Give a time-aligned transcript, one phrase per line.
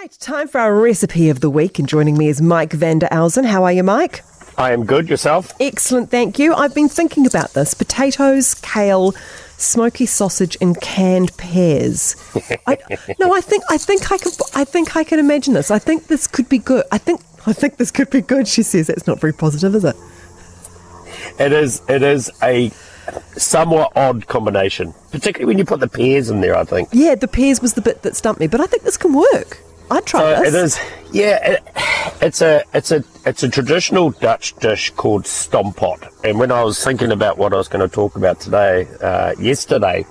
[0.00, 3.06] Right, time for our recipe of the week, and joining me is Mike van de
[3.12, 3.44] Elzen.
[3.44, 4.22] How are you, Mike?
[4.56, 5.10] I am good.
[5.10, 5.52] Yourself?
[5.60, 6.54] Excellent, thank you.
[6.54, 9.12] I've been thinking about this: potatoes, kale,
[9.58, 12.16] smoky sausage, and canned pears.
[12.66, 12.78] I,
[13.18, 15.70] no, I think I think I can I think I can imagine this.
[15.70, 16.84] I think this could be good.
[16.90, 18.48] I think I think this could be good.
[18.48, 19.96] She says that's not very positive, is it?
[21.38, 21.82] It is.
[21.90, 22.70] It is a
[23.36, 26.56] somewhat odd combination, particularly when you put the pears in there.
[26.56, 26.88] I think.
[26.90, 29.62] Yeah, the pears was the bit that stumped me, but I think this can work.
[29.90, 30.54] I'd try So this.
[30.54, 30.80] it is.
[31.12, 31.62] Yeah, it,
[32.22, 36.08] it's a it's a it's a traditional Dutch dish called stamppot.
[36.24, 39.34] And when I was thinking about what I was going to talk about today, uh,
[39.40, 40.06] yesterday,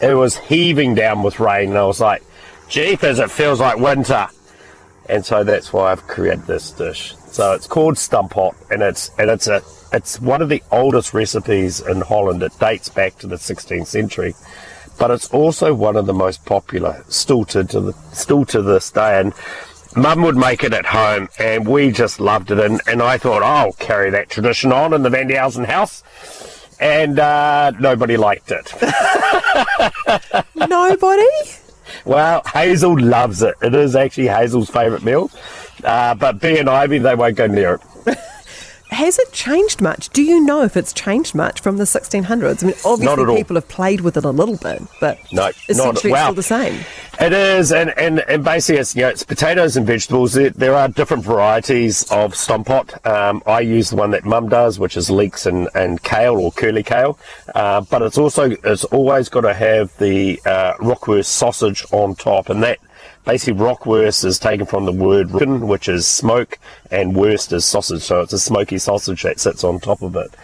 [0.00, 2.22] it was heaving down with rain, and I was like,
[2.68, 4.28] "Jeepers, it feels like winter."
[5.08, 7.14] And so that's why I've created this dish.
[7.30, 11.80] So it's called stamppot, and it's and it's a it's one of the oldest recipes
[11.80, 12.42] in Holland.
[12.44, 14.34] It dates back to the 16th century
[14.98, 18.90] but it's also one of the most popular still to, to the, still to this
[18.90, 19.20] day.
[19.20, 19.32] And
[19.96, 22.58] Mum would make it at home, and we just loved it.
[22.58, 25.66] And, and I thought, oh, I'll carry that tradition on in the Van de Elzen
[25.66, 26.02] house.
[26.80, 28.72] And uh, nobody liked it.
[30.54, 31.26] Nobody.
[32.04, 33.54] well, Hazel loves it.
[33.62, 35.30] It is actually Hazel's favourite meal.
[35.82, 37.80] Uh, but Bee and Ivy, they won't go near it.
[38.90, 40.08] Has it changed much?
[40.10, 42.62] Do you know if it's changed much from the 1600s?
[42.62, 46.32] I mean, obviously people have played with it a little bit, but No, essentially well.
[46.34, 46.84] it's still the same.
[47.20, 50.32] It is, and, and, and basically it's, you know, it's potatoes and vegetables.
[50.32, 53.04] There, there are different varieties of stamppot.
[53.06, 56.50] Um, I use the one that mum does, which is leeks and, and kale or
[56.52, 57.18] curly kale.
[57.54, 62.48] Uh, but it's also, it's always got to have the uh, rookwurst sausage on top.
[62.48, 62.78] And that
[63.24, 66.58] basically rookwurst is taken from the word rocken, which is smoke,
[66.90, 68.02] and wurst is sausage.
[68.02, 70.34] So it's a smoky sausage that sits on top of it.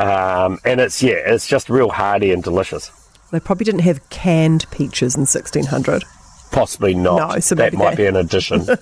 [0.00, 2.90] Um, and it's, yeah, it's just real hearty and delicious.
[3.30, 6.04] They probably didn't have canned peaches in 1600.
[6.50, 7.34] Possibly not.
[7.34, 8.66] No, so that might they- be an addition.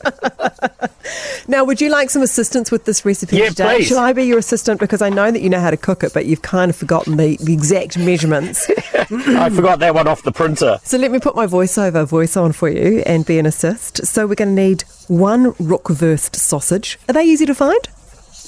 [1.50, 3.77] Now, would you like some assistance with this recipe Yeah, today?
[3.77, 3.88] please.
[3.88, 4.78] Shall I be your assistant?
[4.80, 7.16] Because I know that you know how to cook it, but you've kind of forgotten
[7.16, 8.69] the, the exact measurements.
[8.94, 10.78] I forgot that one off the printer.
[10.84, 14.06] so let me put my voiceover voice on for you and be an assist.
[14.06, 16.98] So we're going to need one rookwurst sausage.
[17.09, 17.88] Are they easy to find?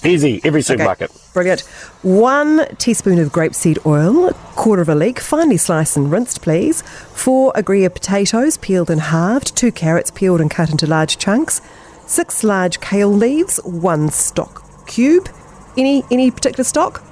[0.04, 1.10] Easy, every Okay, supermarket.
[1.34, 1.60] Brilliant.
[2.02, 6.82] One teaspoon of grapeseed oil, quarter of a leek, finely sliced and rinsed, please.
[7.12, 9.56] Four agria potatoes, peeled and halved.
[9.56, 11.60] Two carrots, peeled and cut into large chunks.
[12.06, 13.58] Six large kale leaves.
[13.64, 15.28] One stock cube.
[15.76, 17.02] Any any particular stock?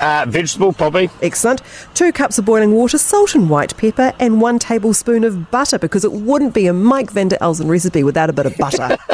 [0.00, 1.08] Uh, vegetable, probably.
[1.22, 1.62] Excellent.
[1.94, 6.04] Two cups of boiling water, salt and white pepper, and one tablespoon of butter because
[6.04, 8.96] it wouldn't be a Mike van de Elzen recipe without a bit of butter.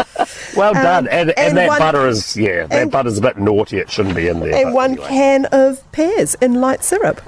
[0.57, 1.07] Well done.
[1.09, 3.79] And, and, Um, and that one- butter is, yeah, that and- butter's a bit naughty.
[3.79, 4.55] It shouldn't be in there.
[4.67, 5.09] and one anyway.
[5.09, 7.21] can of pears in light syrup.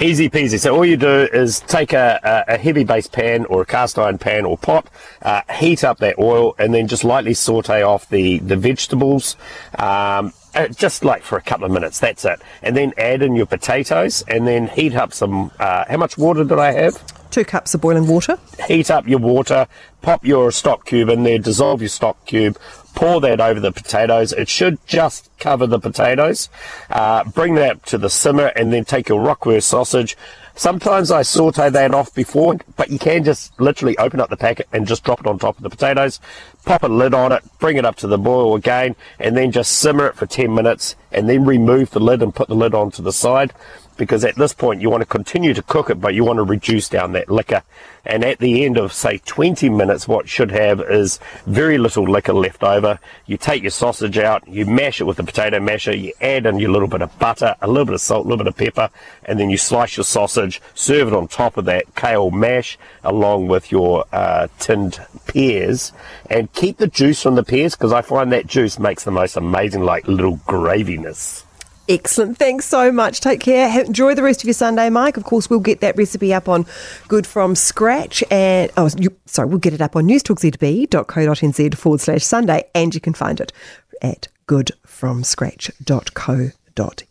[0.00, 0.58] Easy peasy.
[0.58, 2.18] So all you do is take a,
[2.48, 4.88] a, a heavy base pan or a cast iron pan or pot,
[5.22, 9.36] uh, heat up that oil, and then just lightly saute off the, the vegetables.
[9.78, 12.40] Um, uh, just like for a couple of minutes, that's it.
[12.62, 15.50] And then add in your potatoes and then heat up some.
[15.58, 17.02] Uh, how much water did I have?
[17.30, 18.38] Two cups of boiling water.
[18.68, 19.66] heat up your water,
[20.02, 22.56] pop your stock cube in there, dissolve your stock cube,
[22.94, 24.32] pour that over the potatoes.
[24.32, 26.48] It should just cover the potatoes.
[26.90, 30.16] Uh, bring that to the simmer and then take your rookwurst sausage.
[30.56, 34.68] Sometimes I saute that off before, but you can just literally open up the packet
[34.72, 36.20] and just drop it on top of the potatoes,
[36.64, 39.72] pop a lid on it, bring it up to the boil again, and then just
[39.72, 43.02] simmer it for 10 minutes, and then remove the lid and put the lid onto
[43.02, 43.52] the side
[43.96, 46.42] because at this point you want to continue to cook it, but you want to
[46.42, 47.62] reduce down that liquor.
[48.04, 52.34] And at the end of say 20 minutes, what should have is very little liquor
[52.34, 52.98] left over.
[53.26, 56.58] You take your sausage out, you mash it with the potato masher, you add in
[56.58, 58.90] your little bit of butter, a little bit of salt, a little bit of pepper,
[59.24, 60.43] and then you slice your sausage,
[60.74, 65.92] serve it on top of that kale mash along with your uh, tinned pears,
[66.30, 69.36] and keep the juice from the pears because I find that juice makes the most
[69.36, 71.44] amazing like little graviness.
[71.86, 72.38] Excellent.
[72.38, 73.20] Thanks so much.
[73.20, 73.84] Take care.
[73.84, 75.18] Enjoy the rest of your Sunday, Mike.
[75.18, 76.64] Of course, we'll get that recipe up on
[77.08, 78.24] Good From Scratch.
[78.30, 78.88] And, oh,
[79.26, 82.64] sorry, we'll get it up on newstalkzb.co.nz forward slash Sunday.
[82.74, 83.52] And you can find it
[84.00, 87.04] at goodfromscratch.co.nz.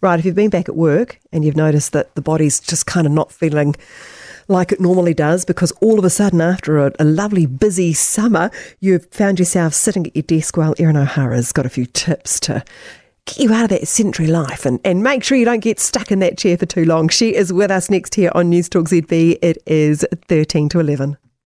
[0.00, 0.18] Right.
[0.18, 3.12] If you've been back at work and you've noticed that the body's just kind of
[3.12, 3.74] not feeling
[4.48, 8.50] like it normally does because all of a sudden, after a, a lovely busy summer,
[8.80, 12.64] you've found yourself sitting at your desk while Erin O'Hara's got a few tips to
[13.26, 16.12] get you out of that sedentary life and, and make sure you don't get stuck
[16.12, 17.08] in that chair for too long.
[17.08, 19.38] She is with us next here on News Talk ZB.
[19.40, 21.16] It is 13 to 11.